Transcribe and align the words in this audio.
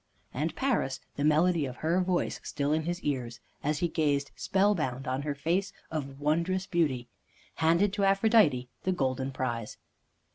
And 0.33 0.55
Paris, 0.55 0.99
the 1.15 1.23
melody 1.23 1.67
of 1.67 1.75
her 1.75 2.01
voice 2.01 2.39
still 2.43 2.73
in 2.73 2.85
his 2.85 2.99
ears, 3.01 3.39
as 3.63 3.77
he 3.81 3.87
gazed 3.87 4.31
spellbound 4.35 5.07
on 5.07 5.21
her 5.21 5.35
face 5.35 5.73
of 5.91 6.19
wondrous 6.19 6.65
beauty, 6.65 7.07
handed 7.57 7.93
to 7.93 8.03
Aphrodite 8.05 8.67
the 8.81 8.93
golden 8.93 9.31
prize. 9.31 9.77